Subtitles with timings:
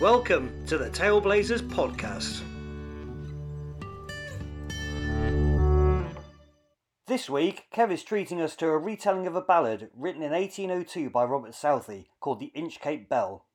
[0.00, 2.42] Welcome to the Tailblazers podcast.
[7.06, 11.08] This week, Kev is treating us to a retelling of a ballad written in 1802
[11.08, 13.46] by Robert Southey called The Inchcape Bell.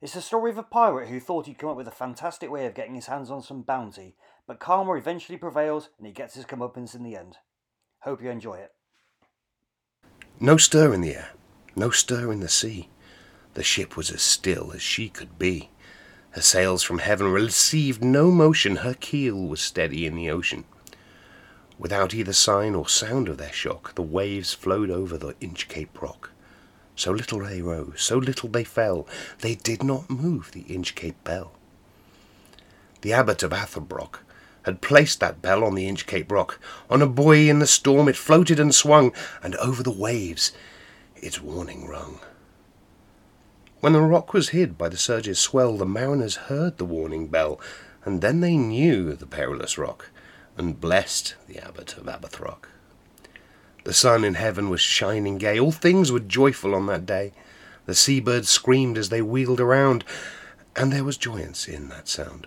[0.00, 2.64] It's the story of a pirate who thought he'd come up with a fantastic way
[2.64, 4.16] of getting his hands on some bounty,
[4.46, 7.36] but karma eventually prevails and he gets his comeuppance in the end.
[7.98, 8.70] Hope you enjoy it.
[10.40, 11.32] No stir in the air,
[11.76, 12.88] no stir in the sea.
[13.52, 15.68] The ship was as still as she could be.
[16.32, 20.64] Her sails from heaven received no motion, her keel was steady in the ocean.
[21.78, 26.30] Without either sign or sound of their shock, the waves flowed over the Inchcape rock.
[26.96, 29.06] So little they rose, so little they fell,
[29.40, 31.52] they did not move the Inchcape bell.
[33.02, 34.20] The abbot of Aberbrothok
[34.62, 36.58] had placed that bell on the Inchcape rock.
[36.88, 39.12] On a buoy in the storm it floated and swung,
[39.42, 40.52] and over the waves
[41.16, 42.20] its warning rung.
[43.82, 47.60] When the rock was hid by the surge's swell, the mariners heard the warning bell,
[48.04, 50.08] and then they knew the perilous rock,
[50.56, 52.68] and blessed the abbot of Aberbrothok.
[53.82, 57.32] The sun in heaven was shining gay, all things were joyful on that day.
[57.86, 60.04] The seabirds screamed as they wheeled around,
[60.76, 62.46] and there was joyance in that sound.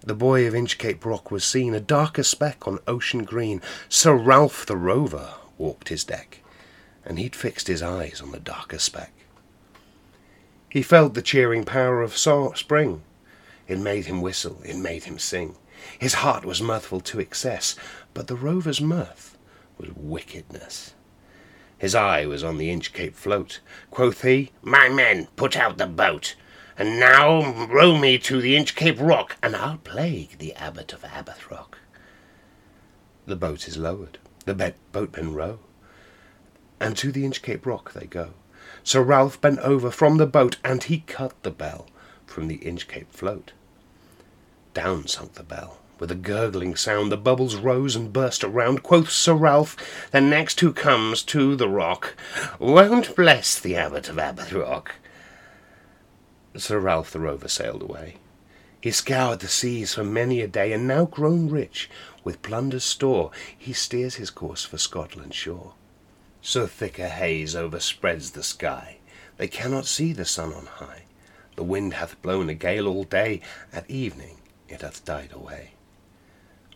[0.00, 3.62] The buoy of Inchcape Rock was seen, a darker speck on ocean green.
[3.88, 6.42] Sir Ralph the Rover walked his deck,
[7.06, 9.14] and he'd fixed his eyes on the darker speck.
[10.68, 13.02] He felt the cheering power of spring.
[13.66, 15.56] It made him whistle, it made him sing.
[15.98, 17.74] His heart was mirthful to excess,
[18.12, 19.38] but the rover's mirth
[19.78, 20.94] was wickedness.
[21.78, 23.60] His eye was on the Inchcape float.
[23.90, 26.34] Quoth he, My men, put out the boat,
[26.76, 31.78] and now row me to the Inchcape rock, and I'll plague the abbot of Aberbrothok.
[33.26, 35.60] The boat is lowered, the boatmen row,
[36.80, 38.34] and to the Inchcape rock they go.
[38.84, 41.86] Sir Ralph bent over from the boat, and he cut the bell
[42.26, 43.52] from the Inchcape float.
[44.74, 45.78] Down sunk the bell.
[45.98, 48.82] With a gurgling sound, the bubbles rose and burst around.
[48.82, 49.76] Quoth Sir Ralph,
[50.12, 52.14] The next who comes to the rock
[52.58, 54.90] won't bless the abbot of Aberbrothok.
[56.56, 58.16] Sir Ralph the Rover sailed away.
[58.80, 61.90] He scoured the seas for many a day, and now grown rich
[62.22, 65.72] with plunder's store, he steers his course for Scotland's shore.
[66.42, 68.98] So thick a haze overspreads the sky,
[69.36, 71.02] they cannot see the sun on high.
[71.56, 73.40] The wind hath blown a gale all day,
[73.72, 74.38] at evening
[74.68, 75.72] it hath died away.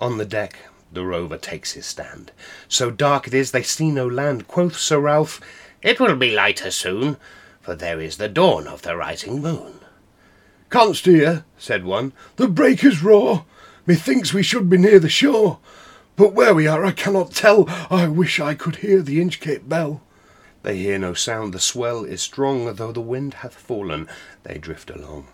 [0.00, 0.58] On the deck
[0.92, 2.32] the rover takes his stand.
[2.68, 4.48] So dark it is they see no land.
[4.48, 5.40] Quoth Sir Ralph,
[5.82, 7.16] It will be lighter soon,
[7.60, 9.80] for there is the dawn of the rising moon.
[10.70, 12.12] Can't steer, said one.
[12.36, 13.44] The breakers roar.
[13.86, 15.58] Methinks we should be near the shore.
[16.20, 17.64] But where we are I cannot tell.
[17.88, 20.02] I wish I could hear the Inchcape bell.
[20.62, 24.06] They hear no sound, the swell is strong, though the wind hath fallen,
[24.42, 25.28] they drift along.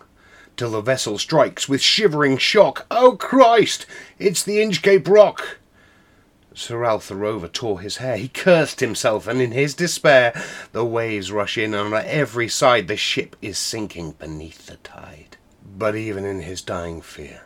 [0.55, 2.85] Till the vessel strikes with shivering shock.
[2.89, 3.85] Oh Christ!
[4.17, 5.57] It's the Inchcape Rock!
[6.53, 8.15] Sir Ralph the Rover tore his hair.
[8.15, 12.87] He cursed himself, and in his despair the waves rush in, and on every side
[12.87, 15.35] the ship is sinking beneath the tide.
[15.65, 17.41] But even in his dying fear,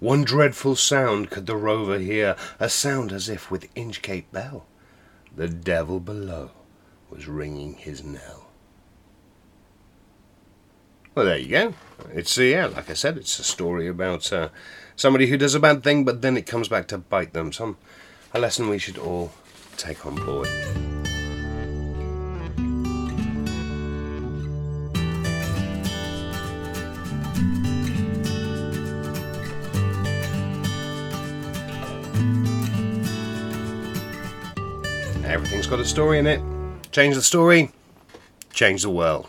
[0.00, 4.66] one dreadful sound could the rover hear, a sound as if with Inchcape bell
[5.36, 6.50] the devil below
[7.10, 8.48] was ringing his knell.
[11.14, 11.74] Well, there you go.
[12.12, 14.48] It's, uh, yeah, like I said, it's a story about uh,
[14.96, 17.52] somebody who does a bad thing, but then it comes back to bite them.
[17.52, 17.78] Some
[18.34, 19.32] a lesson we should all
[19.78, 20.48] take on board.
[35.26, 36.40] Everything's got a story in it.
[36.92, 37.70] Change the story,
[38.52, 39.28] change the world.